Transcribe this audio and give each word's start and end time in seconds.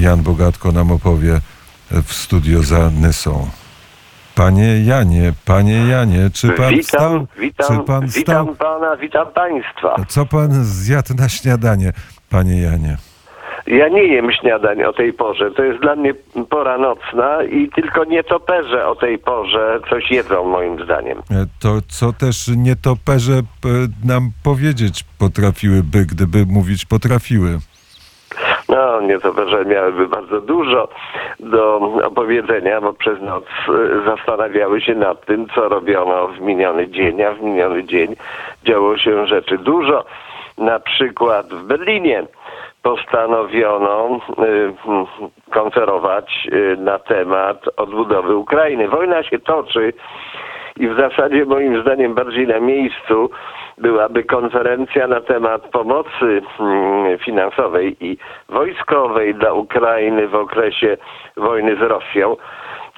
Jan 0.00 0.22
Bogatko 0.22 0.72
nam 0.72 0.90
opowie 0.92 1.40
w 1.90 2.12
studio 2.12 2.62
za 2.62 2.90
Nysą. 2.90 3.48
Panie 4.34 4.84
Janie, 4.84 5.32
panie 5.46 5.86
Janie, 5.86 6.30
czy 6.34 6.48
pan 6.48 6.70
witam, 6.70 6.82
wstał? 6.82 7.26
witam, 7.38 7.78
czy 7.78 7.84
pan 7.84 8.08
wstał? 8.08 8.46
witam 8.46 8.56
pana, 8.56 8.96
witam 8.96 9.26
państwa. 9.34 9.96
Co 10.08 10.26
pan 10.26 10.64
zjadł 10.64 11.14
na 11.14 11.28
śniadanie, 11.28 11.92
panie 12.30 12.62
Janie? 12.62 12.96
Ja 13.66 13.88
nie 13.88 14.02
jem 14.04 14.32
śniadań 14.40 14.82
o 14.82 14.92
tej 14.92 15.12
porze. 15.12 15.50
To 15.50 15.62
jest 15.62 15.80
dla 15.82 15.96
mnie 15.96 16.14
pora 16.50 16.78
nocna 16.78 17.42
i 17.42 17.68
tylko 17.74 18.04
nietoperze 18.04 18.86
o 18.86 18.96
tej 18.96 19.18
porze 19.18 19.80
coś 19.90 20.10
jedzą 20.10 20.44
moim 20.44 20.84
zdaniem. 20.84 21.18
E, 21.18 21.46
To 21.60 21.78
co 21.88 22.12
też 22.12 22.48
nietoperze 22.56 23.32
e, 23.34 23.42
nam 24.04 24.30
powiedzieć 24.42 25.04
potrafiłyby, 25.18 26.06
gdyby 26.06 26.46
mówić 26.46 26.84
potrafiły. 26.84 27.58
No, 29.00 29.06
nietoperze 29.06 29.64
miałyby 29.64 30.08
bardzo 30.08 30.40
dużo 30.40 30.88
do 31.40 31.76
opowiedzenia, 32.04 32.80
bo 32.80 32.92
przez 32.92 33.20
noc 33.20 33.44
y, 33.44 34.04
zastanawiały 34.06 34.80
się 34.80 34.94
nad 34.94 35.26
tym, 35.26 35.46
co 35.54 35.68
robiono 35.68 36.28
w 36.28 36.40
miniony 36.40 36.88
dzień, 36.88 37.22
a 37.22 37.32
w 37.32 37.42
miniony 37.42 37.84
dzień 37.84 38.16
działo 38.64 38.98
się 38.98 39.26
rzeczy 39.26 39.58
dużo. 39.58 40.04
Na 40.58 40.80
przykład 40.80 41.46
w 41.46 41.62
Berlinie 41.62 42.26
postanowiono 42.82 44.20
y, 44.38 44.72
konferować 45.50 46.48
y, 46.52 46.76
na 46.76 46.98
temat 46.98 47.64
odbudowy 47.76 48.36
Ukrainy. 48.36 48.88
Wojna 48.88 49.22
się 49.22 49.38
toczy 49.38 49.92
i 50.80 50.88
w 50.88 50.96
zasadzie 50.96 51.44
moim 51.44 51.82
zdaniem 51.82 52.14
bardziej 52.14 52.46
na 52.46 52.60
miejscu 52.60 53.30
byłaby 53.78 54.24
konferencja 54.24 55.06
na 55.06 55.20
temat 55.20 55.62
pomocy 55.62 56.42
mm, 56.60 57.18
finansowej 57.18 57.96
i 58.00 58.18
wojskowej 58.48 59.34
dla 59.34 59.52
Ukrainy 59.52 60.28
w 60.28 60.34
okresie 60.34 60.96
wojny 61.36 61.76
z 61.76 61.80
Rosją. 61.80 62.36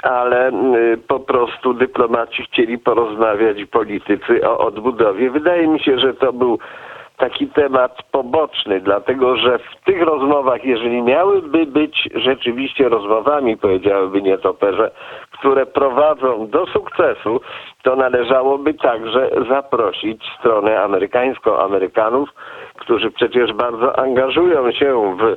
Ale 0.02 0.48
y, 0.48 0.98
po 1.08 1.20
prostu 1.20 1.74
dyplomaci 1.74 2.42
chcieli 2.42 2.78
porozmawiać 2.78 3.64
politycy 3.64 4.48
o 4.48 4.58
odbudowie. 4.58 5.30
Wydaje 5.30 5.68
mi 5.68 5.80
się, 5.80 5.98
że 5.98 6.14
to 6.14 6.32
był 6.32 6.58
taki 7.22 7.48
temat 7.48 8.02
poboczny, 8.10 8.80
dlatego 8.80 9.36
że 9.36 9.58
w 9.58 9.84
tych 9.84 10.02
rozmowach, 10.02 10.64
jeżeli 10.64 11.02
miałyby 11.02 11.66
być 11.66 12.08
rzeczywiście 12.14 12.88
rozmowami, 12.88 13.56
powiedziałyby 13.56 14.22
nietoperze, 14.22 14.90
które 15.38 15.66
prowadzą 15.66 16.46
do 16.46 16.66
sukcesu, 16.66 17.40
to 17.82 17.96
należałoby 17.96 18.74
także 18.74 19.30
zaprosić 19.48 20.22
stronę 20.38 20.82
amerykańską, 20.82 21.58
Amerykanów, 21.58 22.28
którzy 22.74 23.10
przecież 23.10 23.52
bardzo 23.52 23.98
angażują 23.98 24.72
się 24.72 25.16
w 25.16 25.36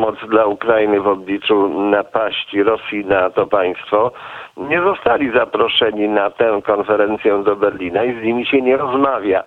pomoc 0.00 0.16
dla 0.28 0.46
Ukrainy 0.46 1.00
w 1.00 1.08
obliczu 1.08 1.68
napaści 1.68 2.62
Rosji 2.62 3.04
na 3.04 3.30
to 3.30 3.46
państwo, 3.46 4.12
nie 4.56 4.82
zostali 4.82 5.30
zaproszeni 5.30 6.08
na 6.08 6.30
tę 6.30 6.60
konferencję 6.64 7.42
do 7.42 7.56
Berlina 7.56 8.04
i 8.04 8.20
z 8.20 8.22
nimi 8.22 8.46
się 8.46 8.62
nie 8.62 8.76
rozmawia. 8.76 9.42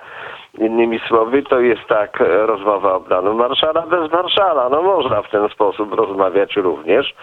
Innymi 0.57 0.99
słowy, 1.07 1.43
to 1.43 1.59
jest 1.59 1.87
tak 1.87 2.23
rozmowa 2.45 2.93
o 2.93 2.99
planu 2.99 3.33
Marszala 3.33 3.81
bez 3.81 4.11
Marszala. 4.11 4.69
No 4.69 4.81
można 4.81 5.21
w 5.21 5.29
ten 5.29 5.49
sposób 5.49 5.93
rozmawiać 5.93 6.55
również. 6.55 7.13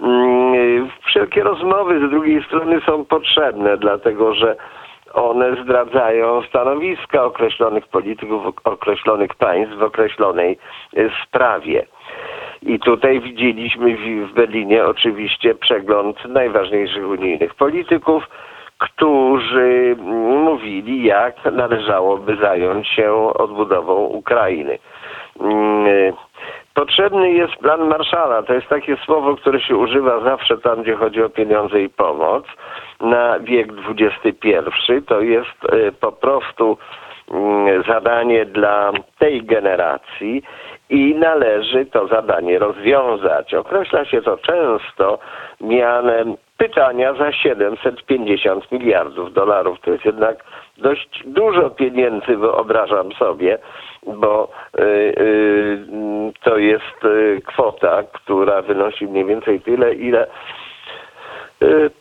Mm, 0.00 0.88
Wszelkie 1.06 1.42
rozmowy 1.42 2.06
z 2.06 2.10
drugiej 2.10 2.44
strony 2.44 2.80
są 2.86 3.04
potrzebne, 3.04 3.76
dlatego 3.76 4.34
że 4.34 4.56
one 5.14 5.62
zdradzają 5.64 6.42
stanowiska 6.42 7.24
określonych 7.24 7.86
polityków, 7.86 8.42
określonych 8.64 9.34
państw 9.34 9.74
w 9.74 9.82
określonej 9.82 10.58
e, 10.96 11.10
sprawie. 11.24 11.86
I 12.66 12.78
tutaj 12.78 13.20
widzieliśmy 13.20 13.96
w- 13.96 14.32
Berlinie 14.32 14.84
oczywiście 14.86 15.54
przegląd 15.54 16.24
najważniejszych 16.24 17.08
unijnych 17.08 17.54
polityków, 17.54 18.24
którzy 18.78 19.96
mówili, 20.44 21.04
jak 21.04 21.34
należałoby 21.52 22.36
zająć 22.36 22.88
się 22.88 23.12
odbudową 23.34 23.94
Ukrainy. 23.94 24.78
Mm, 25.40 26.12
Potrzebny 26.74 27.32
jest 27.32 27.56
plan 27.56 27.88
Marszala. 27.88 28.42
To 28.42 28.54
jest 28.54 28.68
takie 28.68 28.96
słowo, 28.96 29.36
które 29.36 29.60
się 29.60 29.76
używa 29.76 30.20
zawsze 30.20 30.58
tam, 30.58 30.82
gdzie 30.82 30.96
chodzi 30.96 31.22
o 31.22 31.28
pieniądze 31.28 31.82
i 31.82 31.88
pomoc. 31.88 32.44
Na 33.00 33.38
wiek 33.40 33.68
XXI 33.88 34.48
to 35.06 35.20
jest 35.20 35.64
e, 35.72 35.92
po 35.92 36.12
prostu 36.12 36.78
mm, 37.30 37.82
zadanie 37.88 38.44
dla 38.46 38.92
tej 39.18 39.42
generacji 39.44 40.42
i 40.90 41.14
należy 41.14 41.86
to 41.86 42.06
zadanie 42.06 42.58
rozwiązać. 42.58 43.54
Określa 43.54 44.04
się 44.04 44.22
to 44.22 44.36
często 44.36 45.18
mianem 45.60 46.36
pytania 46.58 47.14
za 47.14 47.32
750 47.32 48.72
miliardów 48.72 49.32
dolarów. 49.32 49.80
To 49.80 49.90
jest 49.90 50.04
jednak 50.04 50.44
dość 50.78 51.22
dużo 51.26 51.70
pieniędzy, 51.70 52.36
wyobrażam 52.36 53.12
sobie, 53.12 53.58
bo 54.06 54.48
y, 54.78 54.82
y, 54.82 55.78
to 56.42 56.58
jest 56.58 57.04
y, 57.04 57.40
kwota, 57.46 58.02
która 58.02 58.62
wynosi 58.62 59.06
mniej 59.06 59.24
więcej 59.24 59.60
tyle, 59.60 59.94
ile 59.94 60.26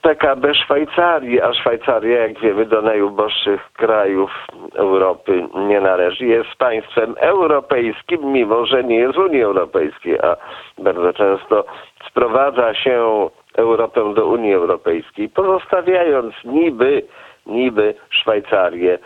PKB 0.02 0.56
Szwajcarii, 0.56 1.42
a 1.42 1.54
Szwajcaria, 1.54 2.20
jak 2.20 2.40
wiemy, 2.40 2.66
do 2.66 2.82
najuboższych 2.82 3.72
krajów 3.74 4.32
Europy 4.76 5.48
nie 5.56 5.82
należy. 5.82 6.26
Jest 6.26 6.56
państwem 6.58 7.16
europejskim, 7.18 8.32
mimo 8.32 8.66
że 8.66 8.84
nie 8.84 8.96
jest 8.96 9.18
Unii 9.18 9.42
Europejskiej, 9.44 10.20
a 10.20 10.36
bardzo 10.78 11.14
często 11.14 11.66
sprowadza 12.10 12.74
się 12.74 13.30
Europę 13.56 14.14
do 14.14 14.26
Unii 14.28 14.54
Europejskiej, 14.54 15.30
pozostawiając 15.30 16.34
niby, 16.46 17.04
niby 17.46 17.94
Szwajcarię 18.10 18.98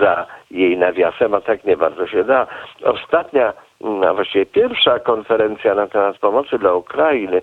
za 0.00 0.26
jej 0.50 0.78
nawiasem, 0.78 1.34
a 1.34 1.40
tak 1.40 1.64
nie 1.64 1.76
bardzo 1.76 2.06
się 2.06 2.24
da. 2.24 2.46
Ostatnia, 2.84 3.52
a 4.08 4.14
właściwie 4.14 4.46
pierwsza 4.46 4.98
konferencja 4.98 5.74
na 5.74 5.86
temat 5.86 6.18
pomocy 6.18 6.58
dla 6.58 6.74
Ukrainy 6.74 7.42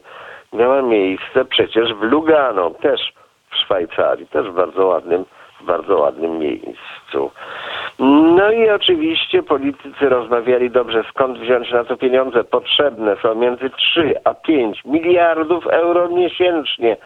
miała 0.55 0.81
miejsce 0.81 1.45
przecież 1.45 1.93
w 1.93 2.01
Lugano, 2.01 2.69
też 2.69 3.13
w 3.51 3.55
Szwajcarii, 3.55 4.27
też 4.27 4.47
w 4.47 4.53
bardzo 4.53 4.85
ładnym, 4.85 5.25
bardzo 5.61 5.97
ładnym 5.97 6.39
miejscu. 6.39 7.31
No 7.99 8.51
i 8.51 8.69
oczywiście 8.69 9.43
politycy 9.43 10.09
rozmawiali 10.09 10.71
dobrze, 10.71 11.03
skąd 11.09 11.39
wziąć 11.39 11.71
na 11.71 11.83
to 11.83 11.97
pieniądze. 11.97 12.43
Potrzebne 12.43 13.15
są 13.21 13.35
między 13.35 13.69
3 13.69 14.15
a 14.23 14.33
5 14.33 14.85
miliardów 14.85 15.67
euro 15.67 16.09
miesięcznie, 16.09 16.97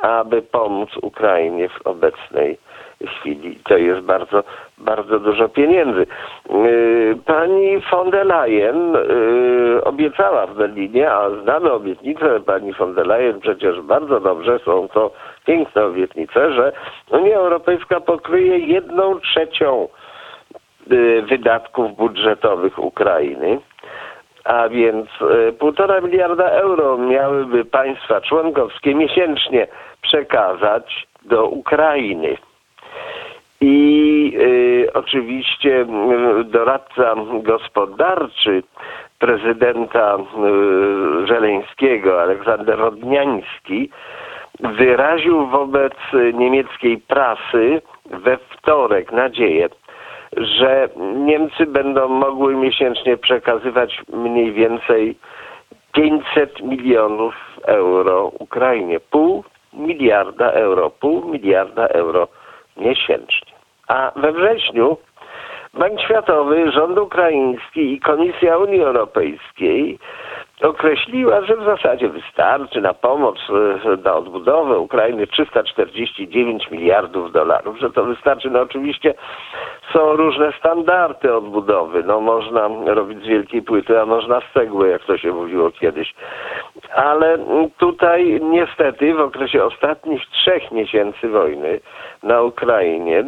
aby 0.00 0.42
pomóc 0.42 0.90
Ukrainie 1.02 1.68
w 1.68 1.86
obecnej 1.86 2.58
chwili. 3.06 3.58
To 3.64 3.76
jest 3.76 4.00
bardzo, 4.00 4.44
bardzo 4.78 5.20
dużo 5.20 5.48
pieniędzy. 5.48 6.06
Yy, 6.50 7.16
Pani 7.26 7.78
von 7.90 8.10
der 8.10 8.26
Leyen 8.26 8.92
yy, 8.92 9.84
obiecała 9.84 10.46
w 10.46 10.54
Berlinie, 10.54 11.10
a 11.10 11.30
znamy 11.42 11.72
obietnicę 11.72 12.40
pani 12.40 12.72
von 12.72 12.94
der 12.94 13.06
Leyen 13.06 13.40
przecież 13.40 13.80
bardzo 13.80 14.20
dobrze, 14.20 14.58
są 14.58 14.88
to 14.88 15.10
piękne 15.46 15.84
obietnice, 15.84 16.52
że 16.52 16.72
Unia 17.10 17.36
Europejska 17.36 18.00
pokryje 18.00 18.58
jedną 18.58 19.20
trzecią 19.20 19.88
y, 20.92 21.22
wydatków 21.22 21.96
budżetowych 21.96 22.78
Ukrainy, 22.78 23.60
a 24.44 24.68
więc 24.68 25.08
y, 25.48 25.52
półtora 25.52 26.00
miliarda 26.00 26.44
euro 26.44 26.98
miałyby 26.98 27.64
państwa 27.64 28.20
członkowskie 28.20 28.94
miesięcznie 28.94 29.66
przekazać 30.02 31.06
do 31.22 31.46
Ukrainy. 31.46 32.36
I 33.60 34.32
y, 34.40 34.92
oczywiście 34.94 35.86
y, 36.40 36.44
doradca 36.44 37.14
gospodarczy 37.42 38.62
prezydenta 39.18 40.16
y, 40.16 41.26
Żeleńskiego, 41.26 42.22
Aleksander 42.22 42.78
Rodniański, 42.78 43.90
wyraził 44.60 45.46
wobec 45.46 45.94
niemieckiej 46.34 46.98
prasy 46.98 47.82
we 48.10 48.36
wtorek 48.36 49.12
nadzieję, 49.12 49.68
że 50.36 50.88
Niemcy 51.16 51.66
będą 51.66 52.08
mogły 52.08 52.54
miesięcznie 52.56 53.16
przekazywać 53.16 54.02
mniej 54.12 54.52
więcej 54.52 55.16
500 55.92 56.62
milionów 56.62 57.34
euro 57.64 58.32
Ukrainie. 58.38 59.00
Pół 59.00 59.44
miliarda 59.72 60.50
euro, 60.50 60.90
pół 60.90 61.28
miliarda 61.30 61.86
euro 61.86 62.28
miesięcznie. 62.76 63.47
A 63.88 64.12
we 64.16 64.32
wrześniu 64.32 64.96
Bank 65.74 66.00
Światowy, 66.00 66.72
rząd 66.72 66.98
ukraiński 66.98 67.92
i 67.92 68.00
Komisja 68.00 68.58
Unii 68.58 68.82
Europejskiej 68.82 69.98
określiła, 70.62 71.40
że 71.40 71.56
w 71.56 71.64
zasadzie 71.64 72.08
wystarczy 72.08 72.80
na 72.80 72.94
pomoc, 72.94 73.38
e, 73.84 73.96
na 73.96 74.14
odbudowę 74.14 74.78
Ukrainy 74.78 75.26
349 75.26 76.70
miliardów 76.70 77.32
dolarów, 77.32 77.78
że 77.78 77.90
to 77.90 78.04
wystarczy. 78.04 78.50
No 78.50 78.60
oczywiście 78.60 79.14
są 79.92 80.16
różne 80.16 80.52
standardy 80.58 81.34
odbudowy. 81.34 82.02
No 82.02 82.20
można 82.20 82.68
robić 82.86 83.22
z 83.22 83.26
wielkiej 83.26 83.62
płyty, 83.62 84.00
a 84.00 84.06
można 84.06 84.40
z 84.40 84.52
cegły, 84.54 84.88
jak 84.88 85.04
to 85.04 85.18
się 85.18 85.32
mówiło 85.32 85.70
kiedyś. 85.70 86.14
Ale 86.94 87.38
tutaj 87.78 88.40
niestety 88.42 89.14
w 89.14 89.20
okresie 89.20 89.64
ostatnich 89.64 90.22
trzech 90.26 90.72
miesięcy 90.72 91.28
wojny 91.28 91.80
na 92.22 92.42
Ukrainie 92.42 93.24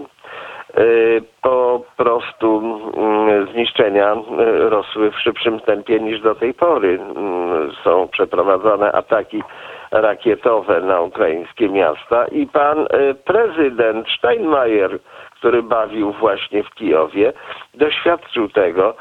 po 1.43 1.81
prostu 1.96 2.62
mm, 2.96 3.46
zniszczenia 3.52 4.14
y, 4.14 4.70
rosły 4.70 5.11
w 5.11 5.20
szybszym 5.20 5.61
tempie 5.61 6.00
niż 6.00 6.20
do 6.20 6.34
tej 6.34 6.55
pory. 6.55 6.99
Mm, 7.00 7.72
Są 7.84 8.08
przeprowadzane 8.08 8.93
ataki 8.93 9.43
rakietowe 9.90 10.81
na 10.81 11.00
ukraińskie 11.00 11.69
miasta 11.69 12.26
i 12.26 12.46
pan 12.46 12.78
y, 12.81 13.14
prezydent 13.14 14.06
Steinmeier, 14.19 14.99
który 15.34 15.62
bawił 15.62 16.12
właśnie 16.12 16.62
w 16.62 16.75
Kijowie, 16.75 17.32
doświadczył 17.75 18.49
tego, 18.49 18.94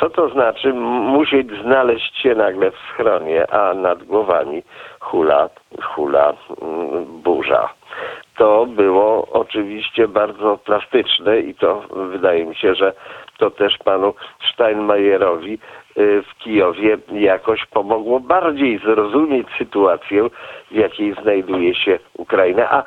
co 0.00 0.10
to 0.10 0.28
znaczy 0.28 0.72
musieć 0.72 1.48
znaleźć 1.62 2.16
się 2.22 2.34
nagle 2.34 2.70
w 2.70 2.78
schronie, 2.78 3.50
a 3.52 3.74
nad 3.74 4.02
głowami 4.02 4.62
hula, 5.00 5.48
hula 5.82 6.32
mm, 6.62 7.04
burza. 7.22 7.68
To 8.36 8.66
było 8.66 9.28
oczywiście 9.32 10.08
bardzo 10.08 10.58
plastyczne 10.58 11.40
i 11.40 11.54
to 11.54 11.82
wydaje 11.90 12.44
mi 12.44 12.54
się, 12.54 12.74
że 12.74 12.92
to 13.38 13.50
też 13.50 13.78
panu 13.78 14.14
Steinmeierowi 14.52 15.58
y, 15.98 16.22
w 16.22 16.38
Kijowie 16.38 16.98
jakoś 17.12 17.66
pomogło 17.66 18.20
bardziej 18.20 18.78
zrozumieć 18.78 19.46
sytuację, 19.58 20.28
w 20.70 20.74
jakiej 20.74 21.14
znajduje 21.22 21.74
się 21.74 21.98
Ukraina. 22.18 22.70
A 22.70 22.82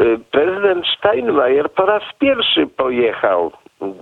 y, 0.00 0.18
prezydent 0.30 0.86
Steinmeier 0.98 1.70
po 1.70 1.86
raz 1.86 2.02
pierwszy 2.18 2.66
pojechał 2.66 3.52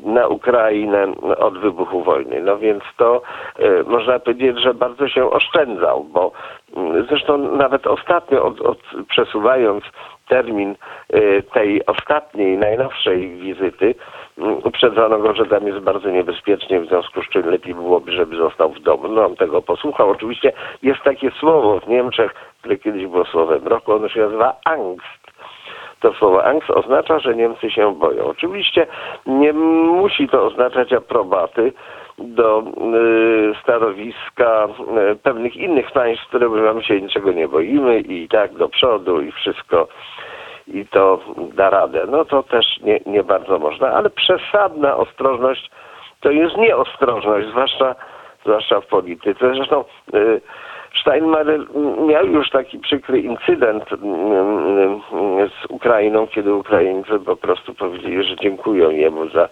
na 0.05 0.29
Ukrainę 0.29 1.13
od 1.39 1.59
wybuchu 1.59 2.03
wojny. 2.03 2.41
No 2.41 2.59
więc 2.59 2.83
to 2.97 3.23
e, 3.59 3.83
można 3.83 4.19
powiedzieć, 4.19 4.59
że 4.61 4.75
bardzo 4.75 5.09
się 5.09 5.31
oszczędzał, 5.31 6.05
bo 6.05 6.33
mm, 6.77 7.07
zresztą 7.09 7.39
nawet 7.39 7.87
ostatnio, 7.87 8.45
od, 8.45 8.61
od, 8.61 8.79
przesuwając 9.09 9.85
termin 10.29 10.77
e, 11.13 11.43
tej 11.43 11.87
ostatniej, 11.87 12.59
najnowszej 12.59 13.29
wizyty, 13.37 13.95
mm, 14.39 14.59
uprzedzono 14.65 15.19
go, 15.19 15.35
że 15.35 15.47
tam 15.47 15.67
jest 15.67 15.79
bardzo 15.79 16.11
niebezpiecznie, 16.11 16.81
w 16.81 16.87
związku 16.87 17.23
z 17.23 17.29
czym 17.29 17.51
lepiej 17.51 17.75
byłoby, 17.75 18.13
żeby 18.13 18.37
został 18.37 18.73
w 18.73 18.81
domu. 18.81 19.09
No 19.09 19.27
on 19.27 19.37
tego 19.37 19.63
posłuchał. 19.63 20.11
Oczywiście 20.11 20.53
jest 20.83 21.01
takie 21.03 21.31
słowo 21.31 21.81
w 21.81 21.89
Niemczech, 21.89 22.35
które 22.61 22.77
kiedyś 22.77 23.07
było 23.07 23.25
słowem 23.25 23.67
roku, 23.67 23.93
ono 23.93 24.09
się 24.09 24.21
nazywa 24.21 24.57
angst 24.65 25.24
to 26.05 26.15
słowo 26.15 26.45
angst 26.45 26.71
oznacza, 26.71 27.19
że 27.19 27.35
Niemcy 27.35 27.71
się 27.71 27.95
boją. 27.95 28.25
Oczywiście 28.25 28.87
nie 29.27 29.53
musi 29.53 30.29
to 30.29 30.43
oznaczać 30.45 30.93
aprobaty 30.93 31.73
do 32.19 32.61
y, 32.61 33.55
stanowiska 33.63 34.69
y, 35.13 35.17
pewnych 35.17 35.57
innych 35.57 35.93
państw, 35.93 36.29
które 36.29 36.49
mówią, 36.49 36.81
się 36.81 37.01
niczego 37.01 37.33
nie 37.33 37.49
boimy 37.49 38.01
i 38.01 38.29
tak 38.29 38.55
do 38.55 38.69
przodu 38.69 39.21
i 39.21 39.33
wszystko 39.33 39.89
i 40.67 40.87
to 40.87 41.19
da 41.55 41.71
radę. 41.71 42.07
No 42.09 42.25
to 42.25 42.43
też 42.43 42.81
nie, 42.83 43.01
nie 43.07 43.23
bardzo 43.23 43.59
można, 43.59 43.89
ale 43.89 44.11
przesadna 44.11 44.97
ostrożność 44.97 45.71
to 46.21 46.31
jest 46.31 46.57
nieostrożność, 46.57 47.49
zwłaszcza, 47.49 47.95
zwłaszcza 48.45 48.81
w 48.81 48.87
polityce. 48.87 49.55
Zresztą 49.55 49.85
y, 50.15 50.41
Steinmeier 51.01 51.61
miał 52.07 52.27
już 52.27 52.51
taki 52.51 52.79
przykry 52.79 53.21
incydent 53.21 53.93
mm, 53.93 55.01
z 55.49 55.67
Ukrainą, 55.69 56.27
kiedy 56.27 56.55
Ukraińcy 56.55 57.21
po 57.21 57.37
prostu 57.37 57.75
powiedzieli, 57.75 58.25
że 58.25 58.37
dziękują 58.37 58.91
jemu 58.91 59.29
za, 59.29 59.49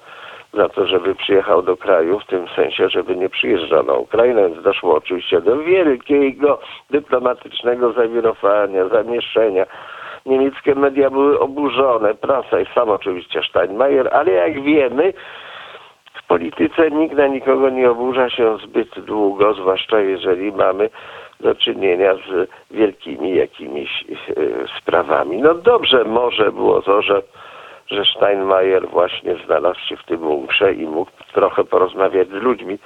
za 0.52 0.68
to, 0.68 0.86
żeby 0.86 1.14
przyjechał 1.14 1.62
do 1.62 1.76
kraju, 1.76 2.18
w 2.18 2.26
tym 2.26 2.48
sensie, 2.56 2.88
żeby 2.88 3.16
nie 3.16 3.28
przyjeżdżał 3.28 3.82
na 3.82 3.94
Ukrainę, 3.94 4.48
więc 4.48 4.62
doszło 4.62 4.96
oczywiście 4.96 5.40
do 5.40 5.56
wielkiego 5.56 6.58
dyplomatycznego 6.90 7.92
zawirowania, 7.92 8.88
zamieszczenia. 8.88 9.66
Niemieckie 10.26 10.74
media 10.74 11.10
były 11.10 11.40
oburzone, 11.40 12.14
prasa 12.14 12.60
i 12.60 12.66
sam 12.74 12.90
oczywiście 12.90 13.40
Steinmeier, 13.50 14.08
ale 14.12 14.32
jak 14.32 14.62
wiemy, 14.62 15.12
w 16.14 16.26
polityce 16.26 16.90
nikt 16.90 17.16
na 17.16 17.26
nikogo 17.26 17.70
nie 17.70 17.90
oburza 17.90 18.30
się 18.30 18.58
zbyt 18.58 19.00
długo, 19.00 19.54
zwłaszcza 19.54 20.00
jeżeli 20.00 20.52
mamy 20.52 20.90
do 21.42 21.54
czynienia 21.54 22.14
z 22.14 22.48
wielkimi 22.70 23.34
jakimiś 23.34 24.04
e, 24.10 24.34
sprawami. 24.78 25.38
No 25.38 25.54
dobrze 25.54 26.04
może 26.04 26.52
było 26.52 26.82
to, 26.82 27.02
że, 27.02 27.22
że 27.86 28.04
Steinmeier 28.16 28.88
właśnie 28.88 29.36
znalazł 29.46 29.80
się 29.80 29.96
w 29.96 30.04
tym 30.04 30.20
bunkrze 30.20 30.72
i 30.74 30.86
mógł 30.86 31.10
trochę 31.32 31.64
porozmawiać 31.64 32.28
z 32.28 32.42
ludźmi, 32.42 32.78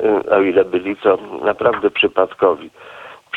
e, 0.00 0.36
o 0.36 0.40
ile 0.40 0.64
byli 0.64 0.96
to 0.96 1.18
naprawdę 1.42 1.90
przypadkowi 1.90 2.70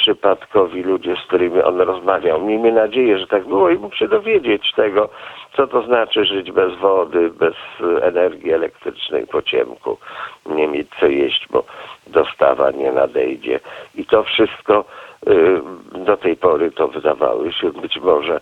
przypadkowi 0.09 0.83
ludzie, 0.83 1.15
z 1.15 1.27
którymi 1.27 1.61
on 1.61 1.81
rozmawiał. 1.81 2.41
Miejmy 2.41 2.71
nadzieję, 2.71 3.17
że 3.17 3.27
tak 3.27 3.47
było 3.47 3.69
i 3.69 3.77
mógł 3.77 3.95
się 3.95 4.07
dowiedzieć 4.07 4.73
tego, 4.75 5.09
co 5.55 5.67
to 5.67 5.81
znaczy 5.81 6.25
żyć 6.25 6.51
bez 6.51 6.75
wody, 6.75 7.29
bez 7.29 7.53
e, 7.81 8.03
energii 8.03 8.53
elektrycznej 8.53 9.27
po 9.27 9.41
ciemku, 9.41 9.97
nie 10.45 10.67
mieć 10.67 10.87
co 10.99 11.05
jeść, 11.05 11.47
bo 11.51 11.63
dostawa 12.07 12.71
nie 12.71 12.91
nadejdzie. 12.91 13.59
I 13.95 14.05
to 14.05 14.23
wszystko 14.23 14.85
y, 15.27 15.61
do 16.05 16.17
tej 16.17 16.35
pory 16.35 16.71
to 16.71 16.87
wydawały 16.87 17.53
się 17.53 17.71
być 17.71 17.97
może 17.97 18.41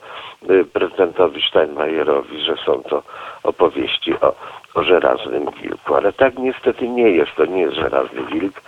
y, 0.49 0.65
prezydentowi 0.65 1.41
Steinmeierowi, 1.49 2.41
że 2.41 2.55
są 2.65 2.83
to 2.83 3.03
opowieści 3.43 4.13
o, 4.21 4.35
o 4.73 4.83
żelaznym 4.83 5.45
wilku. 5.61 5.95
Ale 5.95 6.13
tak 6.13 6.39
niestety 6.39 6.89
nie 6.89 7.09
jest. 7.09 7.31
To 7.35 7.45
nie 7.45 7.61
jest 7.61 7.75
żelazny 7.75 8.23
wilk 8.23 8.61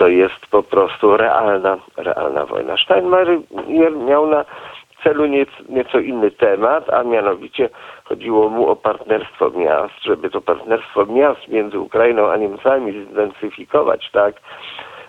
to 0.00 0.08
jest 0.08 0.46
po 0.50 0.62
prostu 0.62 1.16
realna, 1.16 1.76
realna 1.96 2.46
wojna. 2.46 2.76
Steinmeier 2.76 3.38
miał 3.92 4.26
na 4.26 4.44
celu 5.04 5.26
nieco, 5.68 5.98
inny 5.98 6.30
temat, 6.30 6.90
a 6.90 7.02
mianowicie 7.02 7.68
chodziło 8.04 8.48
mu 8.48 8.68
o 8.68 8.76
partnerstwo 8.76 9.50
miast, 9.50 10.02
żeby 10.02 10.30
to 10.30 10.40
partnerstwo 10.40 11.06
miast 11.06 11.48
między 11.48 11.78
Ukrainą 11.78 12.30
a 12.30 12.36
Niemcami 12.36 12.92
zintensyfikować, 12.92 14.10
tak, 14.12 14.34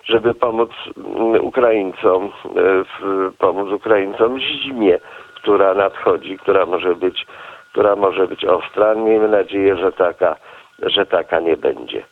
żeby 0.04 0.34
pomóc 0.34 0.70
mm, 0.96 1.44
Ukraińcom, 1.44 2.24
e, 2.24 2.84
pomóc 3.38 3.72
Ukraińcom 3.72 4.40
zimie, 4.40 4.98
która 5.34 5.74
nadchodzi, 5.74 6.38
która 6.38 6.66
może 6.66 6.94
być, 6.96 7.26
która 7.70 7.96
może 7.96 8.26
być 8.26 8.44
ostra. 8.44 8.94
Miejmy 8.94 9.28
nadzieję, 9.28 9.76
że 9.76 9.92
taka, 9.92 10.36
że 10.82 11.06
taka 11.06 11.40
nie 11.40 11.56
będzie. 11.56 12.02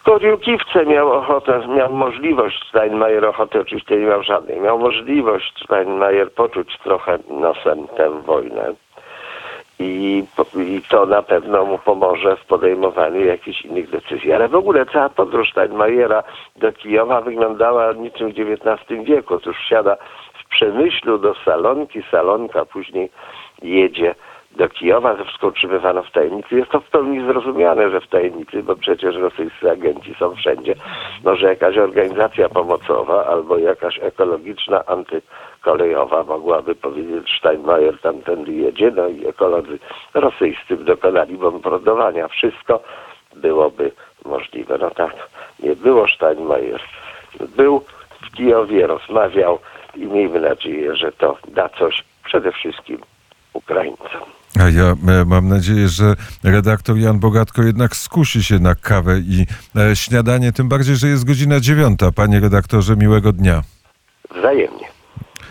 W 0.00 0.02
Koriukiwce 0.02 0.86
miał 0.86 1.12
ochotę, 1.12 1.68
miał 1.68 1.92
możliwość, 1.92 2.68
Steinmeier 2.68 3.24
ochoty 3.24 3.60
oczywiście 3.60 3.96
nie 3.96 4.06
miał 4.06 4.22
żadnej, 4.22 4.60
miał 4.60 4.78
możliwość 4.78 5.64
Steinmeier 5.64 6.32
poczuć 6.32 6.78
trochę 6.78 7.18
nosem 7.30 7.88
tę 7.88 8.22
wojnę. 8.22 8.74
I, 9.78 10.24
I 10.56 10.82
to 10.88 11.06
na 11.06 11.22
pewno 11.22 11.64
mu 11.64 11.78
pomoże 11.78 12.36
w 12.36 12.44
podejmowaniu 12.44 13.24
jakichś 13.24 13.62
innych 13.62 13.90
decyzji. 13.90 14.32
Ale 14.32 14.48
w 14.48 14.54
ogóle 14.54 14.86
cała 14.86 15.08
podróż 15.08 15.50
Steinmeiera 15.50 16.22
do 16.56 16.72
Kijowa 16.72 17.20
wyglądała 17.20 17.92
niczym 17.92 18.32
w 18.32 18.38
XIX 18.38 19.04
wieku. 19.04 19.34
Otóż 19.34 19.56
wsiada 19.56 19.96
w 20.44 20.48
Przemyślu 20.48 21.18
do 21.18 21.34
Salonki, 21.44 22.02
Salonka 22.10 22.64
później 22.64 23.10
jedzie 23.62 24.14
do 24.56 24.68
Kijowa, 24.68 25.14
to 25.14 25.24
wszystko 25.24 25.46
utrzymywano 25.46 26.02
w 26.02 26.10
tajemnicy. 26.10 26.56
Jest 26.56 26.70
to 26.70 26.80
w 26.80 26.90
pełni 26.90 27.26
zrozumiane, 27.26 27.90
że 27.90 28.00
w 28.00 28.06
tajemnicy, 28.06 28.62
bo 28.62 28.76
przecież 28.76 29.16
rosyjscy 29.16 29.70
agenci 29.70 30.14
są 30.18 30.34
wszędzie. 30.34 30.74
Może 31.24 31.46
jakaś 31.46 31.78
organizacja 31.78 32.48
pomocowa 32.48 33.26
albo 33.26 33.58
jakaś 33.58 33.98
ekologiczna, 34.02 34.84
antykolejowa 34.86 36.24
mogłaby 36.24 36.74
powiedzieć, 36.74 37.36
Steinmeier 37.38 37.98
tamtędy 37.98 38.52
jedzie, 38.52 38.90
no 38.90 39.08
i 39.08 39.26
ekolodzy 39.26 39.78
rosyjscy 40.14 40.76
dokonali 40.76 41.36
bombardowania. 41.36 42.28
Wszystko 42.28 42.82
byłoby 43.36 43.92
możliwe. 44.24 44.78
No 44.78 44.90
tak, 44.90 45.14
nie 45.62 45.76
było 45.76 46.08
Steinmeier. 46.08 46.80
Był 47.56 47.84
w 48.22 48.36
Kijowie, 48.36 48.86
rozmawiał 48.86 49.58
i 49.96 50.06
miejmy 50.06 50.40
nadzieję, 50.40 50.96
że 50.96 51.12
to 51.12 51.36
da 51.48 51.68
coś 51.68 52.04
przede 52.24 52.52
wszystkim 52.52 52.98
Ukraińcom. 53.52 54.39
A 54.58 54.68
ja 54.68 54.96
e, 55.20 55.24
mam 55.24 55.48
nadzieję, 55.48 55.88
że 55.88 56.14
redaktor 56.42 56.98
Jan 56.98 57.18
Bogatko 57.18 57.62
jednak 57.62 57.96
skusi 57.96 58.44
się 58.44 58.58
na 58.58 58.74
kawę 58.74 59.18
i 59.18 59.46
e, 59.76 59.96
śniadanie, 59.96 60.52
tym 60.52 60.68
bardziej, 60.68 60.96
że 60.96 61.08
jest 61.08 61.24
godzina 61.24 61.60
dziewiąta. 61.60 62.12
Panie 62.12 62.40
redaktorze, 62.40 62.96
miłego 62.96 63.32
dnia. 63.32 63.62
Wzajemnie. 64.36 64.88